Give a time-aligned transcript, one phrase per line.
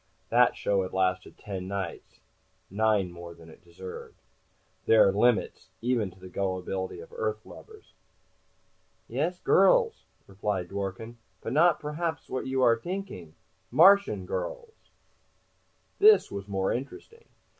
[0.29, 2.21] That show had lasted ten nights
[2.71, 4.23] nine more than it deserved to.
[4.87, 7.93] There are limits, even to the gullibility of Earth lubbers.
[9.07, 11.17] "Yes, girls," replied Dworken.
[11.41, 11.83] "But not
[12.27, 13.33] what you are perhaps t'inking.
[13.69, 14.89] Martian girls."
[15.99, 17.25] This was more interesting.